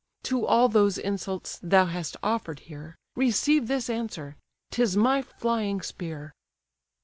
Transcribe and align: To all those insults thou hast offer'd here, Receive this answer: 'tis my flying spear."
To 0.23 0.47
all 0.47 0.67
those 0.67 0.97
insults 0.97 1.59
thou 1.61 1.85
hast 1.85 2.17
offer'd 2.23 2.61
here, 2.61 2.97
Receive 3.15 3.67
this 3.67 3.87
answer: 3.87 4.35
'tis 4.71 4.97
my 4.97 5.21
flying 5.21 5.79
spear." 5.83 6.33